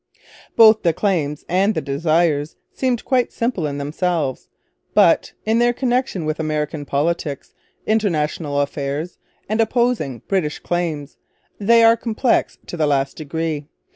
[0.55, 4.49] Both the claims and the desires seem quite simple in themselves.
[4.95, 7.53] But, in their connection with American politics,
[7.85, 11.17] international affairs, and opposing British claims,
[11.59, 13.67] they are complex to the last degree.